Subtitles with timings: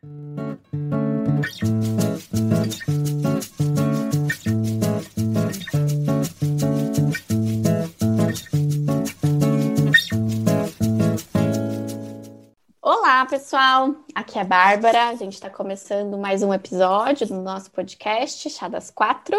[0.00, 0.10] Olá,
[13.26, 13.96] pessoal.
[14.14, 15.08] Aqui é a Bárbara.
[15.08, 19.36] A gente está começando mais um episódio do nosso podcast Chá das Quatro.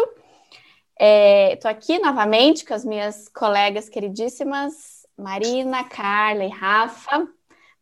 [0.98, 7.26] Estou é, aqui novamente com as minhas colegas queridíssimas Marina, Carla e Rafa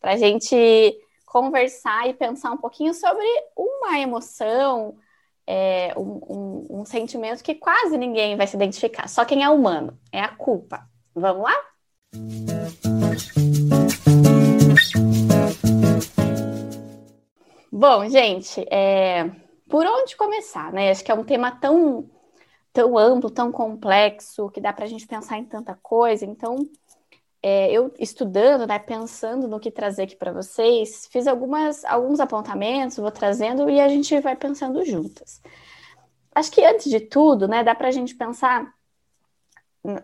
[0.01, 0.97] para a gente
[1.29, 3.25] conversar e pensar um pouquinho sobre
[3.57, 4.97] uma emoção,
[5.47, 9.99] é, um, um, um sentimento que quase ninguém vai se identificar, só quem é humano,
[10.13, 10.87] é a culpa.
[11.15, 11.55] Vamos lá?
[17.71, 19.31] Bom, gente, é,
[19.69, 20.91] por onde começar, né?
[20.91, 22.11] Acho que é um tema tão,
[22.73, 26.25] tão amplo, tão complexo, que dá para a gente pensar em tanta coisa.
[26.25, 26.57] Então,
[27.49, 32.99] é, eu estudando, né, pensando no que trazer aqui para vocês, fiz algumas, alguns apontamentos,
[32.99, 35.41] vou trazendo e a gente vai pensando juntas.
[36.35, 38.71] Acho que antes de tudo, né, dá para a gente pensar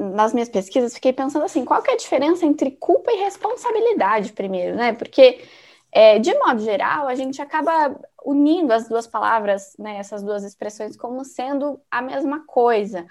[0.01, 4.33] nas minhas pesquisas, fiquei pensando assim, qual que é a diferença entre culpa e responsabilidade
[4.33, 4.95] primeiro, né?
[4.95, 5.45] Porque
[5.93, 10.97] é, de modo geral, a gente acaba unindo as duas palavras, né, essas duas expressões,
[10.97, 13.07] como sendo a mesma coisa.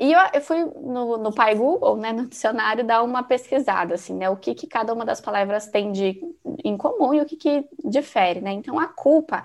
[0.00, 4.14] E eu, eu fui no, no Pai Google, né, no dicionário, dar uma pesquisada, assim,
[4.14, 6.20] né, o que, que cada uma das palavras tem de
[6.64, 8.52] em comum e o que, que difere, né?
[8.52, 9.44] Então, a culpa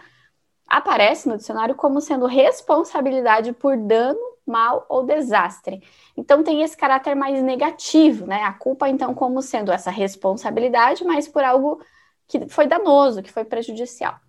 [0.68, 5.84] aparece no dicionário como sendo responsabilidade por dano, mal ou desastre.
[6.18, 8.44] Então, tem esse caráter mais negativo, né?
[8.44, 11.82] A culpa, então, como sendo essa responsabilidade, mas por algo
[12.28, 14.20] que foi danoso, que foi prejudicial.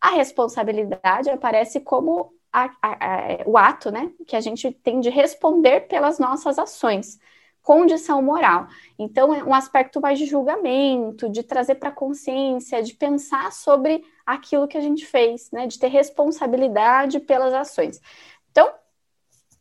[0.00, 2.98] A responsabilidade aparece como a, a, a,
[3.46, 7.18] o ato, né, que a gente tem de responder pelas nossas ações,
[7.62, 8.66] condição moral.
[8.98, 14.04] Então, é um aspecto mais de julgamento, de trazer para a consciência, de pensar sobre
[14.24, 18.00] aquilo que a gente fez, né, de ter responsabilidade pelas ações.
[18.50, 18.72] Então,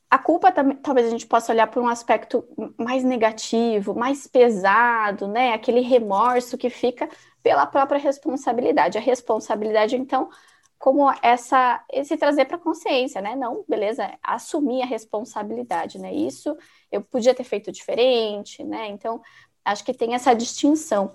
[0.10, 2.44] a culpa talvez a gente possa olhar por um aspecto
[2.78, 7.08] mais negativo, mais pesado, né, aquele remorso que fica
[7.44, 8.98] pela própria responsabilidade.
[8.98, 10.30] A responsabilidade, então,
[10.80, 13.36] como essa esse trazer para consciência, né?
[13.36, 16.14] Não, beleza, assumir a responsabilidade, né?
[16.14, 16.58] Isso
[16.90, 18.88] eu podia ter feito diferente, né?
[18.88, 19.22] Então,
[19.64, 21.12] acho que tem essa distinção.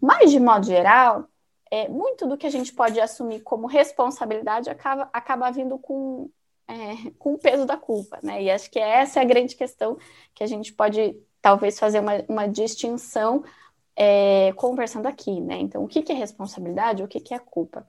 [0.00, 1.28] Mas, de modo geral,
[1.70, 6.30] é, muito do que a gente pode assumir como responsabilidade acaba, acaba vindo com,
[6.68, 8.42] é, com o peso da culpa, né?
[8.44, 9.98] E acho que essa é a grande questão
[10.34, 13.42] que a gente pode, talvez, fazer uma, uma distinção
[13.96, 15.58] é, conversando aqui, né?
[15.58, 17.86] Então, o que, que é responsabilidade, o que, que é culpa?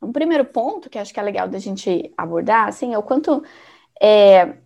[0.00, 3.42] Um primeiro ponto que acho que é legal da gente abordar, assim, é o quanto
[4.00, 4.58] é,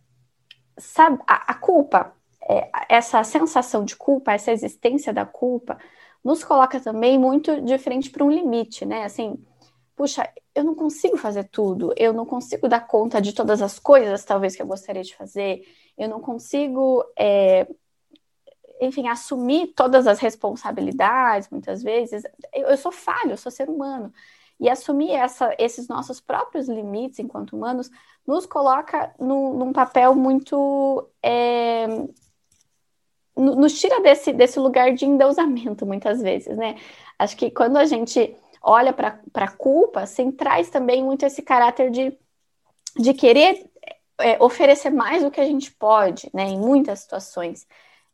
[0.76, 5.78] sabe, a, a culpa, é, essa sensação de culpa, essa existência da culpa,
[6.24, 9.04] nos coloca também muito de frente para um limite, né?
[9.04, 9.42] Assim,
[9.96, 14.24] puxa, eu não consigo fazer tudo, eu não consigo dar conta de todas as coisas,
[14.24, 15.62] talvez, que eu gostaria de fazer,
[15.96, 17.66] eu não consigo, é,
[18.80, 22.22] enfim, assumir todas as responsabilidades, muitas vezes.
[22.52, 24.12] Eu, eu sou falho, eu sou ser humano.
[24.60, 27.90] E assumir essa, esses nossos próprios limites enquanto humanos
[28.26, 31.08] nos coloca no, num papel muito.
[31.22, 31.86] É,
[33.36, 36.76] nos tira desse, desse lugar de endeusamento, muitas vezes, né?
[37.18, 41.90] Acho que quando a gente olha para a culpa, assim, traz também muito esse caráter
[41.90, 42.16] de,
[42.98, 43.64] de querer
[44.18, 46.44] é, oferecer mais do que a gente pode, né?
[46.44, 47.66] Em muitas situações.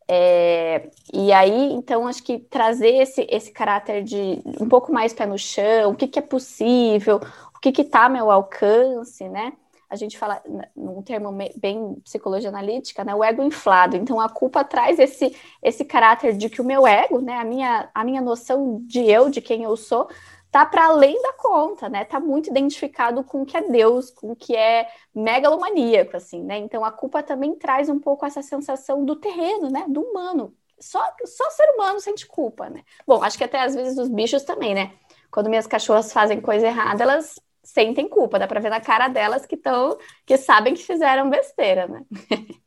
[0.09, 5.27] É, e aí, então, acho que trazer esse, esse caráter de um pouco mais pé
[5.27, 7.21] no chão, o que, que é possível,
[7.55, 9.53] o que está ao meu alcance, né?
[9.89, 10.43] A gente fala,
[10.77, 13.15] num termo bem psicologia analítica, né?
[13.15, 13.97] O ego inflado.
[13.97, 17.39] Então, a culpa traz esse, esse caráter de que o meu ego, né?
[17.39, 20.09] A minha, a minha noção de eu, de quem eu sou,
[20.57, 22.03] tá para além da conta, né?
[22.07, 26.57] Tá muito identificado com o que é Deus, com o que é megalomaníaco, assim, né?
[26.57, 29.85] Então a culpa também traz um pouco essa sensação do terreno, né?
[29.87, 30.55] Do humano.
[30.81, 32.85] Só, só ser humano sente culpa, né?
[33.07, 34.93] Bom, acho que até às vezes os bichos também, né?
[35.31, 39.45] Quando minhas cachorras fazem coisa errada, elas sentem culpa, dá para ver na cara delas
[39.45, 42.03] que estão, que sabem que fizeram besteira, né?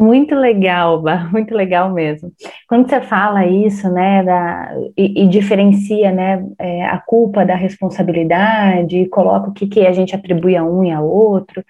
[0.00, 2.32] Muito legal, muito legal mesmo.
[2.66, 8.96] Quando você fala isso, né, da, e, e diferencia, né, é, a culpa da responsabilidade,
[8.96, 11.62] e coloca o que, que a gente atribui a um e a outro,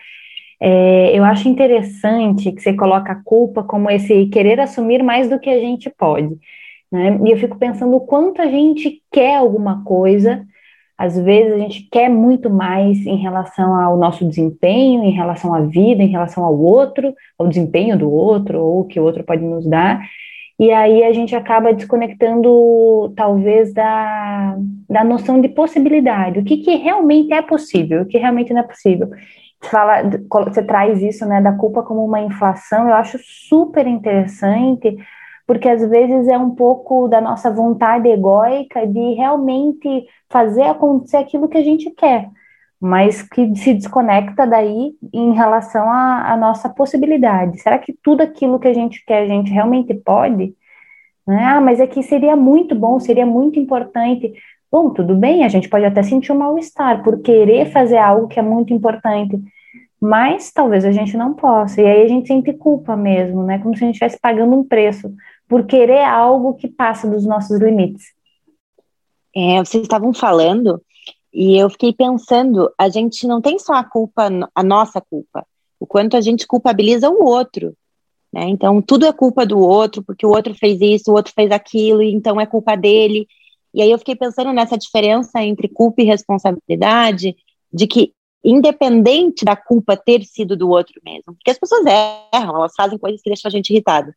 [0.61, 5.41] é, eu acho interessante que você coloca a culpa como esse querer assumir mais do
[5.41, 6.37] que a gente pode,
[6.93, 10.47] né, e eu fico pensando o quanto a gente quer alguma coisa,
[11.01, 15.63] às vezes a gente quer muito mais em relação ao nosso desempenho, em relação à
[15.63, 19.43] vida, em relação ao outro, ao desempenho do outro, ou o que o outro pode
[19.43, 19.99] nos dar.
[20.59, 24.59] e aí a gente acaba desconectando, talvez, da,
[24.91, 28.65] da noção de possibilidade, o que, que realmente é possível, o que realmente não é
[28.65, 29.09] possível.
[29.63, 30.03] Você, fala,
[30.51, 34.95] você traz isso, né, da culpa como uma inflação, eu acho super interessante,
[35.51, 41.49] porque às vezes é um pouco da nossa vontade egóica de realmente fazer acontecer aquilo
[41.49, 42.31] que a gente quer
[42.81, 47.61] mas que se desconecta daí em relação à, à, nossa possibilidade.
[47.61, 50.55] Será que tudo aquilo que a gente quer, a gente realmente pode?
[51.27, 51.45] Né?
[51.45, 54.33] Ah, mas é que seria muito bom, seria muito importante.
[54.73, 58.39] Bom, tudo bem, a gente pode até sentir um mal-estar por querer fazer algo que
[58.39, 59.39] é muito importante,
[60.01, 61.83] mas talvez a gente não possa.
[61.83, 63.59] E aí a gente sente culpa mesmo, né?
[63.59, 65.13] Como se a gente estivesse pagando um preço
[65.51, 68.05] por querer algo que passa dos nossos limites.
[69.35, 70.81] É, vocês estavam falando
[71.35, 75.45] e eu fiquei pensando, a gente não tem só a culpa, a nossa culpa,
[75.81, 77.77] o quanto a gente culpabiliza o outro.
[78.33, 78.45] Né?
[78.45, 82.01] Então, tudo é culpa do outro, porque o outro fez isso, o outro fez aquilo,
[82.01, 83.27] então é culpa dele.
[83.75, 87.37] E aí eu fiquei pensando nessa diferença entre culpa e responsabilidade,
[87.73, 88.13] de que,
[88.45, 91.85] independente da culpa ter sido do outro mesmo, porque as pessoas
[92.33, 94.15] erram, elas fazem coisas que deixam a gente irritado,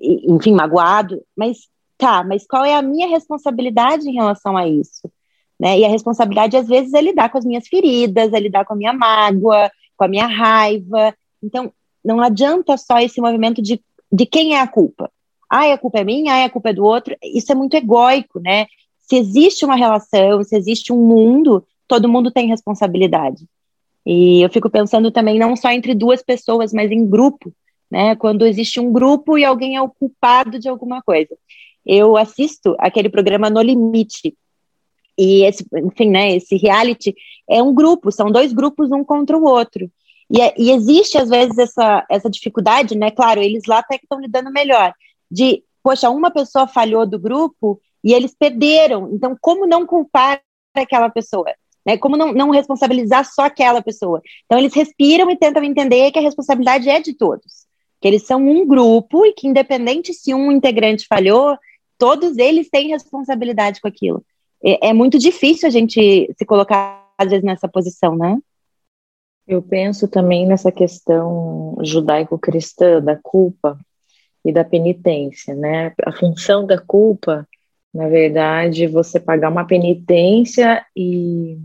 [0.00, 5.10] enfim, magoado, mas tá, mas qual é a minha responsabilidade em relação a isso?
[5.58, 5.78] Né?
[5.78, 8.76] E a responsabilidade, às vezes, é lidar com as minhas feridas, é lidar com a
[8.76, 11.14] minha mágoa, com a minha raiva.
[11.42, 11.72] Então,
[12.04, 13.80] não adianta só esse movimento de,
[14.12, 15.10] de quem é a culpa.
[15.48, 17.16] Ah, a culpa é minha, ah, a culpa é do outro.
[17.22, 18.66] Isso é muito egóico, né?
[19.00, 23.46] Se existe uma relação, se existe um mundo, todo mundo tem responsabilidade.
[24.04, 27.52] E eu fico pensando também não só entre duas pessoas, mas em grupo,
[27.94, 28.16] né?
[28.16, 31.38] Quando existe um grupo e alguém é o culpado de alguma coisa.
[31.86, 34.36] Eu assisto aquele programa No Limite,
[35.16, 37.14] e esse, enfim, né, esse reality
[37.48, 39.88] é um grupo, são dois grupos um contra o outro.
[40.28, 43.12] E, é, e existe, às vezes, essa, essa dificuldade, né?
[43.12, 44.92] Claro, eles lá até que estão lidando melhor,
[45.30, 49.08] de, poxa, uma pessoa falhou do grupo e eles perderam.
[49.12, 50.42] Então, como não culpar
[50.74, 51.54] aquela pessoa?
[51.86, 51.96] Né?
[51.96, 54.20] Como não, não responsabilizar só aquela pessoa?
[54.46, 57.63] Então, eles respiram e tentam entender que a responsabilidade é de todos.
[58.04, 61.56] Que eles são um grupo e que, independente se um integrante falhou,
[61.96, 64.22] todos eles têm responsabilidade com aquilo
[64.64, 68.38] é, é muito difícil a gente se colocar, às vezes, nessa posição, né?
[69.46, 73.78] Eu penso também nessa questão judaico-cristã da culpa
[74.42, 75.92] e da penitência, né?
[76.02, 77.46] A função da culpa,
[77.92, 81.58] na verdade, você pagar uma penitência e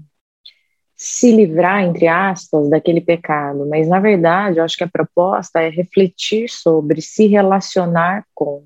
[1.02, 3.66] se livrar, entre aspas, daquele pecado.
[3.66, 8.66] Mas, na verdade, eu acho que a proposta é refletir sobre, se relacionar com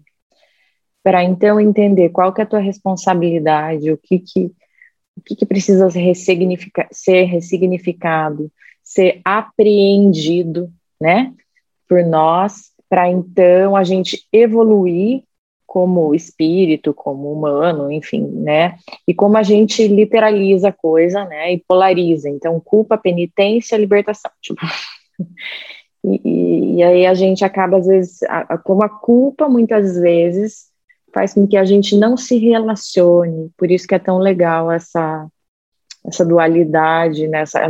[1.03, 4.45] para então entender qual que é a tua responsabilidade, o que que,
[5.17, 8.49] o que, que precisa ser ressignificado,
[8.81, 11.33] ser apreendido, né,
[11.89, 15.23] por nós, para então a gente evoluir
[15.65, 18.77] como espírito, como humano, enfim, né?
[19.07, 21.53] E como a gente literaliza a coisa, né?
[21.53, 22.29] E polariza.
[22.29, 24.31] Então, culpa, penitência, libertação.
[24.41, 24.61] Tipo.
[26.05, 29.97] E, e, e, aí a gente acaba, às vezes, a, a, como a culpa, muitas
[29.97, 30.65] vezes,
[31.13, 33.49] faz com que a gente não se relacione.
[33.57, 35.25] Por isso que é tão legal essa
[36.05, 37.61] essa dualidade, nessa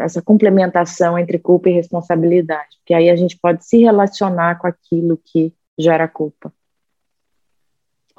[0.00, 5.18] essa complementação entre culpa e responsabilidade, porque aí a gente pode se relacionar com aquilo
[5.24, 6.52] que gera culpa.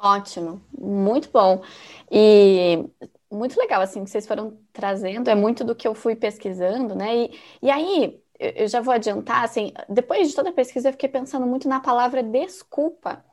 [0.04, 1.62] Ótimo, muito bom.
[2.10, 2.84] E
[3.30, 7.16] muito legal, assim, que vocês foram trazendo, é muito do que eu fui pesquisando, né?
[7.24, 11.08] E, e aí, eu já vou adiantar, assim, depois de toda a pesquisa, eu fiquei
[11.08, 13.24] pensando muito na palavra desculpa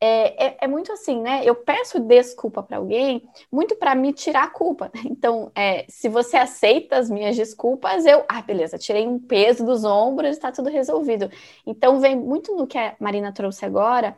[0.00, 1.42] é, é, é, muito assim, né?
[1.44, 4.90] Eu peço desculpa para alguém muito para me tirar a culpa.
[5.06, 9.84] Então, é, se você aceita as minhas desculpas, eu, ah, beleza, tirei um peso dos
[9.84, 11.30] ombros, está tudo resolvido.
[11.66, 14.16] Então, vem muito no que a Marina trouxe agora,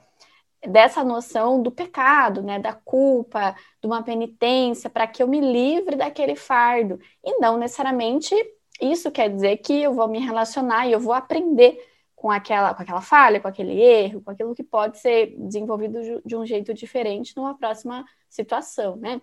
[0.67, 2.59] dessa noção do pecado, né?
[2.59, 6.99] Da culpa, de uma penitência, para que eu me livre daquele fardo.
[7.25, 8.35] E não necessariamente
[8.81, 11.79] isso quer dizer que eu vou me relacionar e eu vou aprender
[12.17, 16.37] com aquela, com aquela falha, com aquele erro, com aquilo que pode ser desenvolvido de
[16.37, 19.21] um jeito diferente numa próxima situação, né?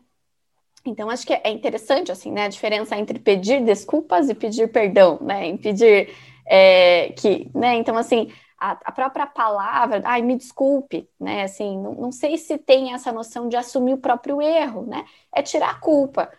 [0.85, 5.19] Então, acho que é interessante, assim, né, a diferença entre pedir desculpas e pedir perdão,
[5.21, 6.09] né, pedir
[6.45, 8.31] é, que, né, então, assim,
[8.61, 13.11] a, a, própria palavra, ai, me desculpe, né, assim, não, não sei se tem essa
[13.11, 16.31] noção de assumir o próprio erro, né, é tirar a culpa,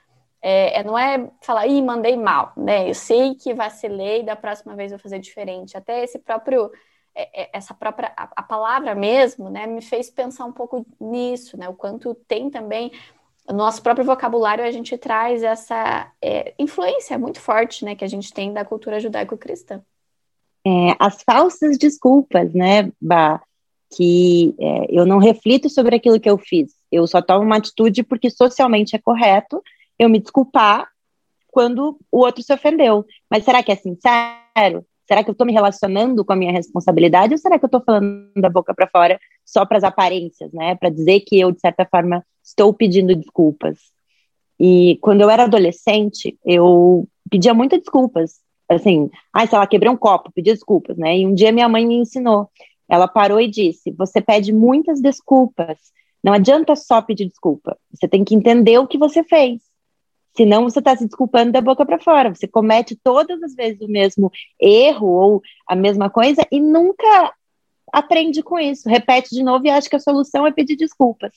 [0.43, 2.91] é, é, não é falar, ih, mandei mal, né?
[2.91, 5.77] Eu sei que vacilei, da próxima vez vou fazer diferente.
[5.77, 6.73] Até esse próprio,
[7.15, 11.69] é, é, essa própria, a, palavra mesmo, né, me fez pensar um pouco nisso, né?
[11.69, 12.91] O quanto tem também,
[13.49, 18.09] no nosso próprio vocabulário, a gente traz essa é, influência muito forte, né, que a
[18.09, 19.81] gente tem da cultura judaico-cristã.
[20.65, 23.43] É, as falsas desculpas, né, Bah?
[23.95, 26.73] que é, eu não reflito sobre aquilo que eu fiz.
[26.91, 29.63] Eu só tomo uma atitude porque socialmente é correto
[29.99, 30.89] eu me desculpar
[31.49, 33.05] quando o outro se ofendeu.
[33.31, 34.85] Mas será que é sincero?
[35.07, 37.83] Será que eu estou me relacionando com a minha responsabilidade ou será que eu estou
[37.85, 40.75] falando da boca para fora só para as aparências, né?
[40.77, 43.79] Para dizer que eu, de certa forma, estou pedindo desculpas.
[44.59, 48.41] E quando eu era adolescente, eu pedia muitas desculpas.
[48.69, 51.19] Assim, ai, sei lá, quebrei um copo, pedi desculpas, né?
[51.19, 52.51] E um dia minha mãe me ensinou.
[52.89, 55.79] Ela parou e disse: Você pede muitas desculpas.
[56.23, 57.77] Não adianta só pedir desculpa.
[57.93, 59.61] Você tem que entender o que você fez.
[60.37, 62.35] Senão você está se desculpando da boca para fora.
[62.35, 67.35] Você comete todas as vezes o mesmo erro ou a mesma coisa e nunca
[67.93, 68.89] aprende com isso.
[68.89, 71.33] Repete de novo e acha que a solução é pedir desculpas.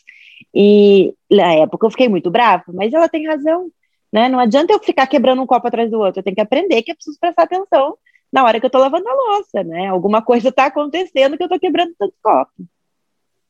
[0.53, 3.69] E na época eu fiquei muito brava, mas ela tem razão.
[4.15, 4.29] Né?
[4.29, 6.21] Não adianta eu ficar quebrando um copo atrás do outro.
[6.21, 7.97] Eu tenho que aprender que eu preciso prestar atenção
[8.31, 9.87] na hora que eu estou lavando a louça, né?
[9.87, 12.53] Alguma coisa está acontecendo que eu estou quebrando tanto copo.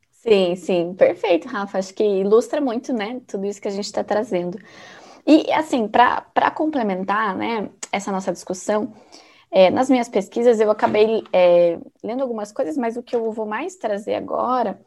[0.09, 1.77] Sim, sim, perfeito, Rafa.
[1.77, 4.57] Acho que ilustra muito, né, tudo isso que a gente está trazendo.
[5.23, 8.91] E, assim, para complementar, né, essa nossa discussão,
[9.51, 13.45] é, nas minhas pesquisas eu acabei é, lendo algumas coisas, mas o que eu vou
[13.45, 14.81] mais trazer agora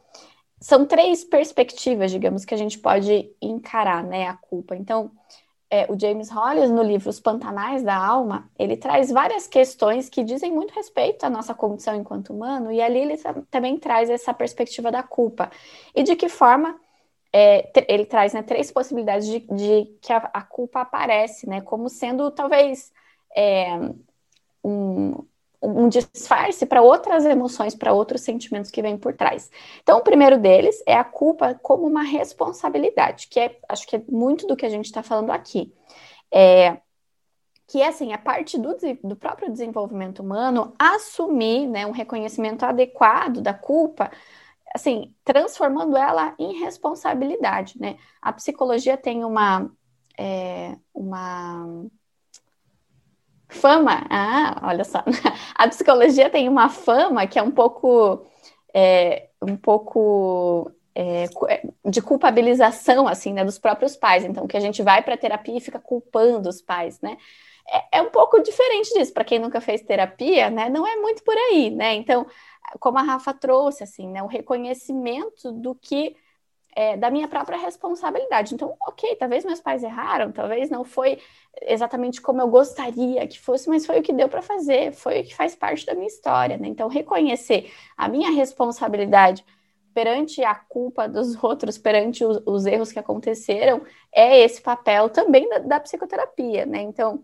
[0.59, 4.75] são três perspectivas, digamos, que a gente pode encarar, né, a culpa.
[4.75, 5.09] Então,
[5.71, 10.23] é, o James Hollis, no livro Os Pantanais da Alma, ele traz várias questões que
[10.23, 13.17] dizem muito respeito à nossa condição enquanto humano, e ali ele
[13.51, 15.51] também traz essa perspectiva da culpa.
[15.95, 16.75] E de que forma
[17.31, 21.87] é, ele traz né, três possibilidades de, de que a, a, culpa aparece, né, como
[21.87, 22.91] sendo talvez
[23.35, 23.77] é,
[24.63, 25.23] um,
[25.61, 29.51] um disfarce para outras emoções, para outros sentimentos que vêm por trás.
[29.81, 34.03] Então, o primeiro deles é a culpa como uma responsabilidade, que é, acho que é
[34.07, 35.73] muito do que a gente está falando aqui.
[36.31, 36.77] É,
[37.67, 43.41] que é assim, a parte do, do próprio desenvolvimento humano assumir né, um reconhecimento adequado
[43.41, 44.09] da culpa,
[44.73, 47.97] assim, transformando ela em responsabilidade, né?
[48.21, 49.69] A psicologia tem uma,
[50.17, 51.85] é, uma
[53.49, 54.05] fama.
[54.09, 55.03] Ah, olha só.
[55.55, 58.25] A psicologia tem uma fama que é um pouco.
[58.73, 64.59] É, um pouco é, é, de culpabilização assim né, dos próprios pais então que a
[64.59, 67.17] gente vai para terapia e fica culpando os pais né
[67.67, 71.23] é, é um pouco diferente disso para quem nunca fez terapia né não é muito
[71.23, 72.27] por aí né então
[72.79, 76.15] como a Rafa trouxe assim né o reconhecimento do que
[76.75, 78.53] é, da minha própria responsabilidade.
[78.53, 81.19] Então, ok, talvez meus pais erraram, talvez não foi
[81.61, 85.23] exatamente como eu gostaria que fosse, mas foi o que deu para fazer, foi o
[85.23, 86.67] que faz parte da minha história, né?
[86.67, 89.43] Então, reconhecer a minha responsabilidade
[89.93, 95.49] perante a culpa dos outros, perante os, os erros que aconteceram, é esse papel também
[95.49, 96.81] da, da psicoterapia, né?
[96.81, 97.23] Então,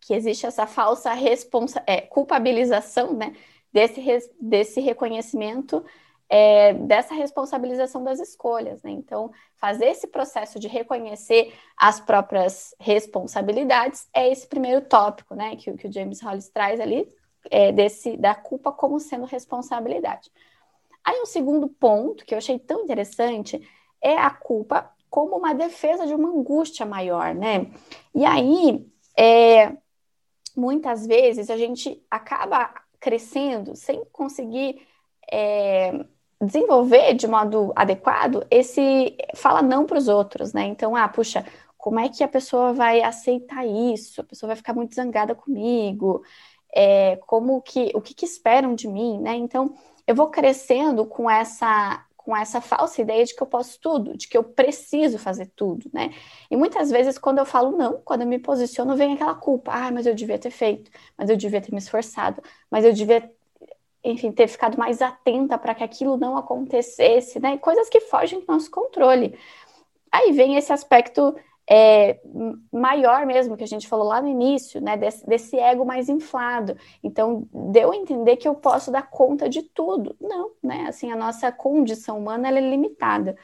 [0.00, 3.34] que existe essa falsa responsa é, culpabilização, né?
[3.72, 5.84] Desse, desse reconhecimento
[6.28, 8.90] é, dessa responsabilização das escolhas, né?
[8.90, 15.56] Então, fazer esse processo de reconhecer as próprias responsabilidades é esse primeiro tópico, né?
[15.56, 17.08] Que, que o James Hollis traz ali,
[17.50, 20.30] é, desse, da culpa como sendo responsabilidade.
[21.04, 23.60] Aí, um segundo ponto que eu achei tão interessante
[24.00, 27.70] é a culpa como uma defesa de uma angústia maior, né?
[28.14, 28.84] E aí,
[29.16, 29.76] é,
[30.56, 34.80] muitas vezes a gente acaba crescendo sem conseguir
[35.30, 36.04] é,
[36.40, 40.64] desenvolver de modo adequado esse fala não para os outros, né?
[40.66, 41.44] Então, ah, puxa,
[41.76, 44.20] como é que a pessoa vai aceitar isso?
[44.20, 46.22] A pessoa vai ficar muito zangada comigo?
[46.74, 49.34] É, como que o que, que esperam de mim, né?
[49.36, 49.74] Então,
[50.06, 54.26] eu vou crescendo com essa com essa falsa ideia de que eu posso tudo, de
[54.26, 56.10] que eu preciso fazer tudo, né?
[56.50, 59.72] E muitas vezes, quando eu falo não, quando eu me posiciono, vem aquela culpa.
[59.74, 63.30] Ah, mas eu devia ter feito, mas eu devia ter me esforçado, mas eu devia
[64.04, 67.56] enfim, ter ficado mais atenta para que aquilo não acontecesse, né?
[67.56, 69.36] Coisas que fogem do nosso controle.
[70.12, 71.34] Aí vem esse aspecto
[71.68, 72.20] é,
[72.70, 74.96] maior mesmo que a gente falou lá no início, né?
[74.96, 76.76] Desse, desse, ego mais inflado.
[77.02, 80.14] Então, deu a entender que eu posso dar conta de tudo.
[80.20, 80.84] Não, né?
[80.88, 83.36] Assim, a nossa condição humana é limitada.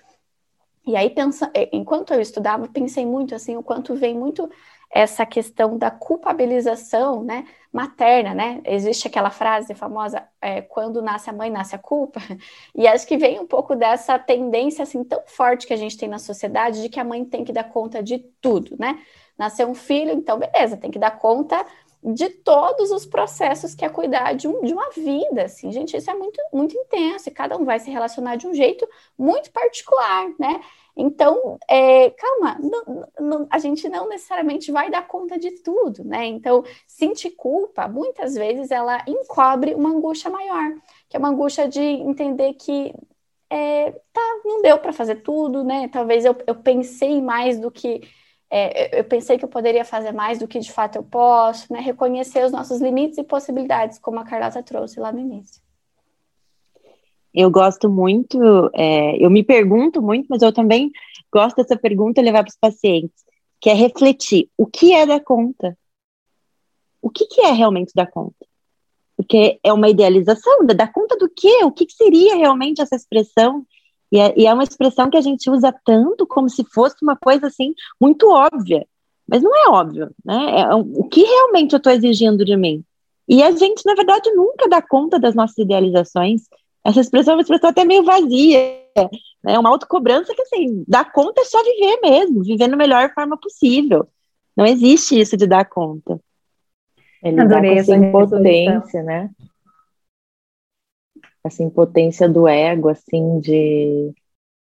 [0.90, 4.50] E aí, pensa, é, enquanto eu estudava, pensei muito assim, o quanto vem muito
[4.90, 8.61] essa questão da culpabilização, né, materna, né?
[8.64, 12.20] Existe aquela frase famosa, é, quando nasce a mãe, nasce a culpa.
[12.75, 16.09] E acho que vem um pouco dessa tendência assim tão forte que a gente tem
[16.09, 18.99] na sociedade de que a mãe tem que dar conta de tudo, né?
[19.38, 21.64] Nasceu um filho, então beleza, tem que dar conta
[22.02, 26.11] de todos os processos que é cuidar de, um, de uma vida, assim, gente, isso
[26.11, 28.88] é muito, muito intenso, e cada um vai se relacionar de um jeito
[29.19, 30.61] muito particular, né?
[30.97, 36.26] Então, é, calma, não, não, a gente não necessariamente vai dar conta de tudo, né?
[36.26, 40.75] Então, sentir culpa, muitas vezes, ela encobre uma angústia maior,
[41.09, 42.95] que é uma angústia de entender que
[43.50, 45.88] é, tá, não deu para fazer tudo, né?
[45.88, 48.02] Talvez eu, eu pensei mais do que
[48.50, 51.80] é, eu pensei que eu poderia fazer mais do que de fato eu posso, né?
[51.80, 55.62] Reconhecer os nossos limites e possibilidades, como a Carlota trouxe lá no início.
[57.33, 58.38] Eu gosto muito,
[58.75, 60.90] é, eu me pergunto muito, mas eu também
[61.33, 63.25] gosto dessa pergunta levar para os pacientes,
[63.61, 65.78] que é refletir o que é dar conta.
[67.00, 68.45] O que, que é realmente dar conta?
[69.16, 71.64] Porque é uma idealização, dar conta do quê?
[71.64, 73.64] O que, que seria realmente essa expressão?
[74.12, 77.17] E é, e é uma expressão que a gente usa tanto como se fosse uma
[77.17, 78.87] coisa assim muito óbvia.
[79.26, 80.61] Mas não é óbvio, né?
[80.62, 82.83] É, o que realmente eu estou exigindo de mim?
[83.29, 86.43] E a gente, na verdade, nunca dá conta das nossas idealizações.
[86.85, 88.59] Essa expressão é uma expressão até meio vazia,
[89.45, 89.57] né?
[89.57, 94.09] Uma autocobrança que, assim, dar conta é só viver mesmo, viver da melhor forma possível.
[94.57, 96.21] Não existe isso de dar conta.
[97.23, 99.31] Ele Adorei essa impotência, né?
[101.44, 104.14] Essa impotência do ego, assim, de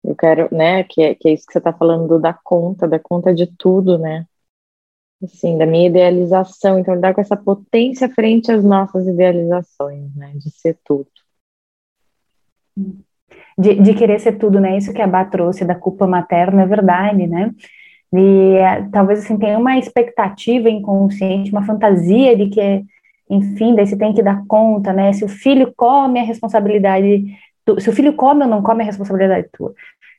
[0.04, 3.00] eu quero, né, que é, que é isso que você está falando da conta, da
[3.00, 4.26] conta de tudo, né?
[5.24, 10.52] Assim, da minha idealização, então lidar com essa potência frente às nossas idealizações, né, de
[10.52, 11.08] ser tudo.
[13.58, 14.78] De, de querer ser tudo, né?
[14.78, 17.52] Isso que a Bá trouxe da culpa materna é verdade, né?
[18.14, 22.86] E é, talvez assim tenha uma expectativa inconsciente, uma fantasia de que
[23.30, 25.14] enfim, daí você tem que dar conta, né?
[25.14, 27.26] Se o filho come, a responsabilidade.
[27.66, 29.74] Tu, se o filho come ou não come, a responsabilidade tua.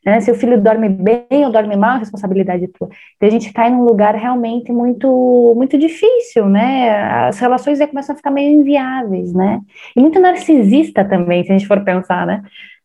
[0.04, 0.20] Né?
[0.20, 2.88] Se o filho dorme bem ou dorme mal, a responsabilidade tua.
[3.16, 6.90] Então a gente cai num lugar realmente muito, muito difícil, né?
[7.26, 9.60] As relações aí começam a ficar meio inviáveis, né?
[9.96, 12.42] E muito narcisista também, se a gente for pensar, né?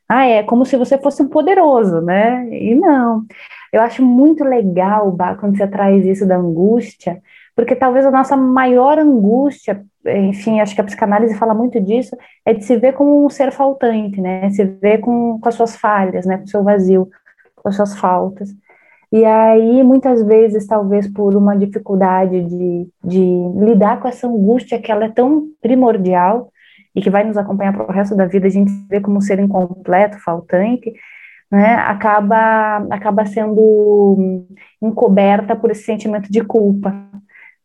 [0.10, 2.48] Ah, é como se você fosse um poderoso, né?
[2.52, 3.24] E não.
[3.72, 7.22] Eu acho muito legal, quando você traz isso da angústia,
[7.56, 12.16] porque talvez a nossa maior angústia enfim, acho que a psicanálise fala muito disso,
[12.46, 14.50] é de se ver como um ser faltante, né?
[14.50, 16.38] Se ver com, com as suas falhas, né?
[16.38, 17.10] Com o seu vazio,
[17.56, 18.50] com as suas faltas.
[19.12, 24.92] E aí, muitas vezes, talvez por uma dificuldade de, de lidar com essa angústia que
[24.92, 26.52] ela é tão primordial
[26.96, 29.22] e que vai nos acompanhar para o resto da vida, a gente vê como um
[29.22, 30.94] ser incompleto, faltante,
[31.52, 31.76] né?
[31.76, 34.46] Acaba, acaba sendo
[34.82, 36.94] encoberta por esse sentimento de culpa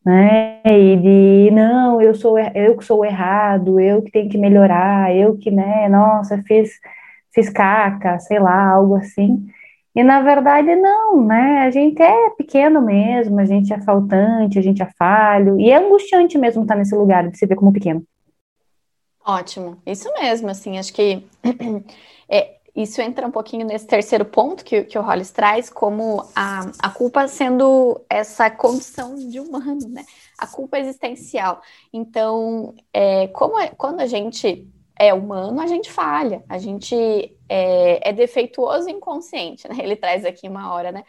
[0.06, 0.60] né?
[0.64, 5.36] E de não, eu sou eu que sou errado, eu que tenho que melhorar, eu
[5.36, 6.70] que, né, nossa, fiz
[7.34, 9.46] fiz caca, sei lá, algo assim.
[9.94, 11.62] E na verdade não, né?
[11.66, 15.76] A gente é pequeno mesmo, a gente é faltante, a gente é falho, e é
[15.76, 18.04] angustiante mesmo estar nesse lugar de se ver como pequeno.
[19.26, 21.26] Ótimo, isso mesmo, assim, acho que
[22.30, 26.70] é, isso entra um pouquinho nesse terceiro ponto que, que o Hollis traz, como a,
[26.78, 30.04] a culpa sendo essa condição de humano, né?
[30.36, 31.62] A culpa existencial.
[31.90, 36.94] Então, é, como é, quando a gente é humano, a gente falha, a gente
[37.48, 39.76] é, é defeituoso e inconsciente, né?
[39.78, 41.02] Ele traz aqui uma hora, né?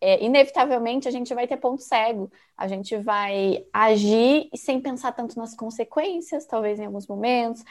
[0.00, 5.38] É, inevitavelmente a gente vai ter ponto cego, a gente vai agir sem pensar tanto
[5.38, 7.62] nas consequências, talvez em alguns momentos,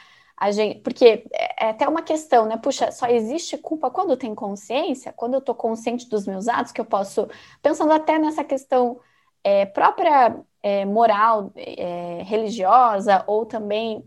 [0.42, 2.56] a gente, porque é, é até uma questão, né?
[2.56, 6.80] Puxa, só existe culpa quando tem consciência, quando eu estou consciente dos meus atos, que
[6.80, 7.28] eu posso,
[7.62, 8.98] pensando até nessa questão
[9.44, 14.02] é, própria é, moral, é, religiosa, ou também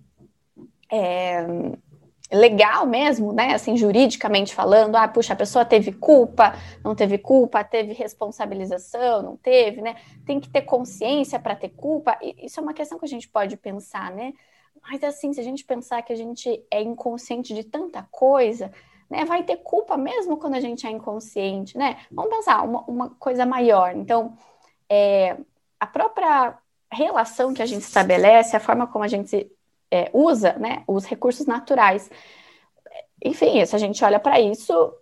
[0.91, 1.47] é,
[2.31, 3.53] legal mesmo, né?
[3.53, 9.37] Assim, juridicamente falando, ah, puxa, a pessoa teve culpa, não teve culpa, teve responsabilização, não
[9.37, 9.95] teve, né?
[10.25, 12.17] Tem que ter consciência para ter culpa.
[12.41, 14.33] Isso é uma questão que a gente pode pensar, né?
[14.81, 18.71] Mas assim, se a gente pensar que a gente é inconsciente de tanta coisa,
[19.09, 21.97] né, vai ter culpa mesmo quando a gente é inconsciente, né?
[22.11, 23.95] Vamos pensar uma, uma coisa maior.
[23.95, 24.37] Então,
[24.89, 25.37] é,
[25.79, 26.57] a própria
[26.91, 29.51] relação que a gente estabelece, a forma como a gente
[29.91, 32.09] é, usa, né, os recursos naturais.
[33.23, 34.93] Enfim, se a gente olha para isso,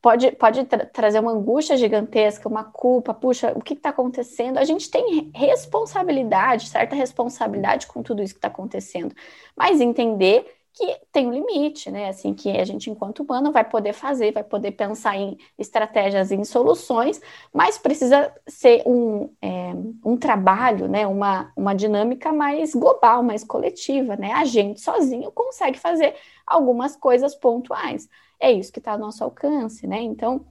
[0.00, 4.58] pode, pode tra trazer uma angústia gigantesca, uma culpa, puxa, o que está acontecendo?
[4.58, 9.14] A gente tem responsabilidade, certa responsabilidade com tudo isso que está acontecendo,
[9.56, 12.08] mas entender que tem um limite, né?
[12.08, 16.44] Assim, que a gente, enquanto humano, vai poder fazer, vai poder pensar em estratégias, em
[16.44, 17.20] soluções,
[17.52, 19.72] mas precisa ser um, é,
[20.04, 21.06] um trabalho, né?
[21.06, 24.32] Uma, uma dinâmica mais global, mais coletiva, né?
[24.32, 26.14] A gente sozinho consegue fazer
[26.46, 28.08] algumas coisas pontuais
[28.40, 30.00] é isso que está ao nosso alcance, né?
[30.00, 30.46] Então,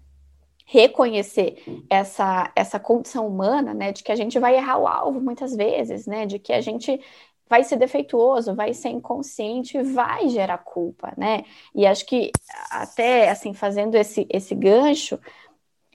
[0.66, 5.56] reconhecer essa, essa condição humana, né, de que a gente vai errar o alvo muitas
[5.56, 7.02] vezes, né, de que a gente
[7.50, 11.44] vai ser defeituoso, vai ser inconsciente, vai gerar culpa, né?
[11.74, 12.32] E acho que
[12.70, 15.20] até assim fazendo esse esse gancho,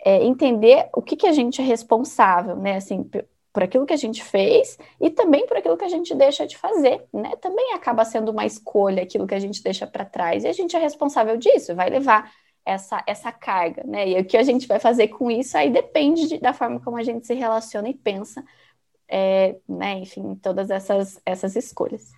[0.05, 2.77] é, entender o que que a gente é responsável, né?
[2.77, 3.09] Assim,
[3.53, 6.57] por aquilo que a gente fez e também por aquilo que a gente deixa de
[6.57, 7.37] fazer, né?
[7.41, 10.75] Também acaba sendo uma escolha aquilo que a gente deixa para trás e a gente
[10.75, 12.33] é responsável disso, vai levar
[12.67, 14.09] essa, essa carga, né?
[14.09, 16.97] E o que a gente vai fazer com isso aí depende de, da forma como
[16.97, 18.45] a gente se relaciona e pensa,
[19.09, 20.01] é, né?
[20.01, 22.11] Enfim, todas essas, essas escolhas.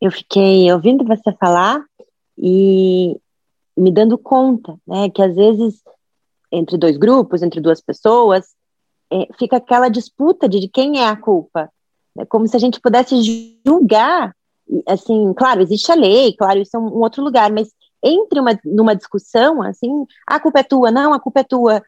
[0.00, 1.84] Eu fiquei ouvindo você falar
[2.36, 3.20] e
[3.76, 5.10] me dando conta, né?
[5.10, 5.82] Que às vezes
[6.52, 8.54] entre dois grupos, entre duas pessoas,
[9.10, 11.70] é, fica aquela disputa de, de quem é a culpa.
[12.18, 13.14] É como se a gente pudesse
[13.64, 14.34] julgar,
[14.86, 17.68] assim, claro, existe a lei, claro, isso é um, um outro lugar, mas
[18.02, 21.82] entre uma, numa discussão, assim, a culpa é tua, não, a culpa é tua.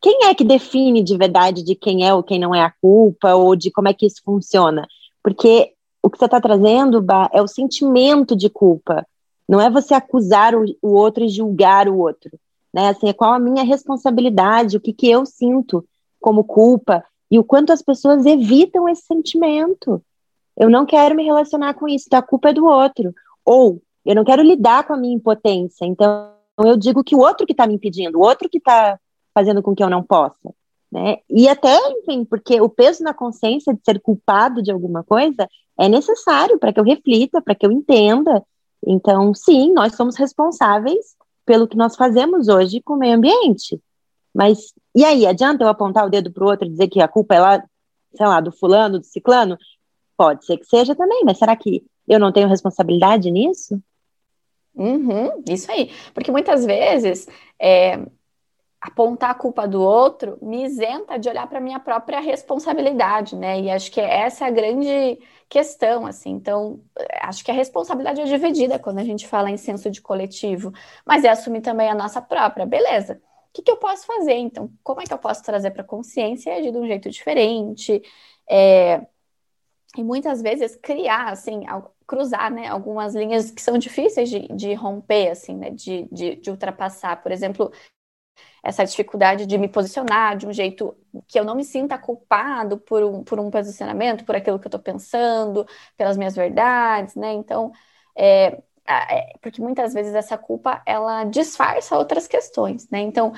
[0.00, 3.34] Quem é que define de verdade de quem é ou quem não é a culpa,
[3.34, 4.86] ou de como é que isso funciona?
[5.22, 9.04] Porque o que você está trazendo, Bah, é o sentimento de culpa.
[9.48, 12.30] Não é você acusar o, outro e julgar o outro.
[12.72, 12.88] Né?
[12.88, 15.84] Assim, é qual a minha responsabilidade, o que, que eu sinto
[16.20, 20.02] como culpa e o quanto as pessoas evitam esse sentimento.
[20.56, 23.14] Eu não quero me relacionar com isso, então a culpa é do outro.
[23.44, 27.46] Ou eu não quero lidar com a minha impotência, então eu digo que o outro
[27.46, 28.98] que está me impedindo, o outro que está
[29.36, 30.54] fazendo com que eu não possa.
[30.90, 31.18] Né?
[31.28, 35.46] E até, enfim, porque o peso na consciência de ser culpado de alguma coisa
[35.78, 38.42] é necessário para que eu reflita, para que eu entenda.
[38.86, 43.78] Então, sim, nós somos responsáveis pelo que nós fazemos hoje com o meio ambiente.
[44.34, 47.08] Mas e aí, adianta eu apontar o dedo para o outro e dizer que a
[47.08, 47.64] culpa é lá,
[48.14, 49.58] sei lá, do fulano, do ciclano?
[50.16, 53.78] Pode ser que seja também, mas será que eu não tenho responsabilidade nisso?
[54.74, 55.90] Uhum, isso aí.
[56.14, 57.28] Porque muitas vezes
[57.60, 58.06] é,
[58.86, 63.60] apontar a culpa do outro me isenta de olhar para minha própria responsabilidade, né?
[63.60, 65.18] E acho que essa é a grande
[65.48, 66.30] questão, assim.
[66.30, 66.80] Então,
[67.22, 70.72] acho que a responsabilidade é dividida quando a gente fala em senso de coletivo,
[71.04, 73.20] mas é assumir também a nossa própria, beleza
[73.56, 74.34] que, que eu posso fazer?
[74.34, 77.08] Então, como é que eu posso trazer para a consciência e agir de um jeito
[77.08, 78.02] diferente?
[78.48, 79.06] É,
[79.96, 81.62] e muitas vezes criar, assim,
[82.06, 86.50] cruzar, né, algumas linhas que são difíceis de, de romper, assim, né, de, de, de
[86.50, 87.22] ultrapassar.
[87.22, 87.72] Por exemplo,
[88.62, 90.96] essa dificuldade de me posicionar de um jeito
[91.26, 94.68] que eu não me sinta culpado por um, por um posicionamento, por aquilo que eu
[94.68, 97.32] estou pensando, pelas minhas verdades, né?
[97.32, 97.72] Então,
[98.16, 103.00] é, é, porque muitas vezes essa culpa ela disfarça outras questões, né?
[103.00, 103.32] Então,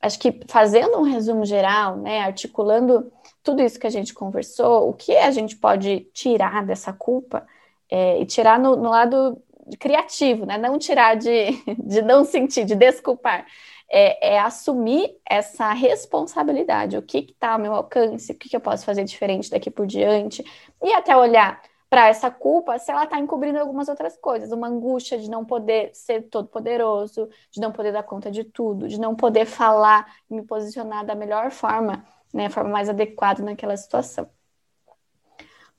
[0.00, 3.12] acho que fazendo um resumo geral, né, articulando
[3.42, 7.46] tudo isso que a gente conversou, o que a gente pode tirar dessa culpa
[7.90, 9.42] é, e tirar no, no, lado
[9.78, 10.58] criativo, né?
[10.58, 13.46] Não tirar de, de não sentir, de desculpar.
[13.92, 18.60] É, é assumir essa responsabilidade, o que está ao meu alcance, o que, que eu
[18.60, 20.44] posso fazer diferente daqui por diante,
[20.80, 25.18] e até olhar para essa culpa se ela está encobrindo algumas outras coisas, uma angústia
[25.18, 29.16] de não poder ser todo poderoso, de não poder dar conta de tudo, de não
[29.16, 34.30] poder falar e me posicionar da melhor forma, né, forma mais adequada naquela situação.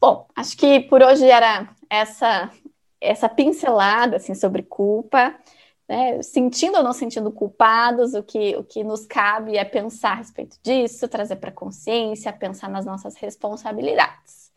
[0.02, 2.52] Bom, acho que por hoje era essa
[3.00, 5.34] essa pincelada assim sobre culpa,
[5.92, 10.16] né, sentindo ou não sentindo culpados, o que o que nos cabe é pensar a
[10.16, 14.54] respeito disso, trazer para consciência, pensar nas nossas responsabilidades.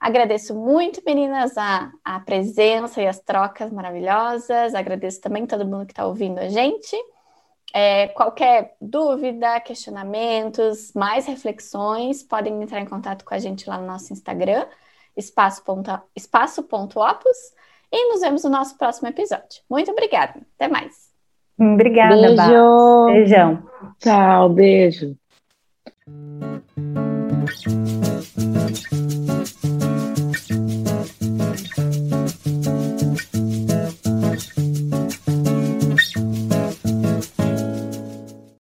[0.00, 4.74] Agradeço muito, meninas, a, a presença e as trocas maravilhosas.
[4.74, 6.96] Agradeço também todo mundo que está ouvindo a gente.
[7.74, 13.86] É, qualquer dúvida, questionamentos, mais reflexões, podem entrar em contato com a gente lá no
[13.86, 14.66] nosso Instagram,
[15.14, 16.62] espaço.opus, espaço
[17.92, 19.62] e nos vemos no nosso próximo episódio.
[19.68, 20.40] Muito obrigada.
[20.56, 21.12] Até mais.
[21.60, 23.06] Obrigada, Beijo.
[23.06, 23.62] Beijão.
[24.00, 25.16] Tchau, beijo.